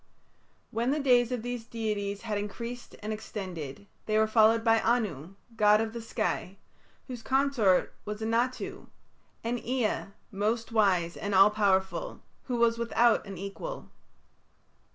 [0.71, 5.35] When the days of these deities had increased and extended, they were followed by Anu,
[5.55, 6.57] god of the sky,
[7.07, 8.87] whose consort was Anatu;
[9.43, 13.91] and Ea, most wise and all powerful, who was without an equal.